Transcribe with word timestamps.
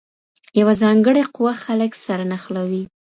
یوه 0.59 0.73
ځانګړې 0.81 1.23
قوه 1.33 1.53
خلګ 1.63 1.91
سره 2.05 2.23
نښلوي. 2.31 2.83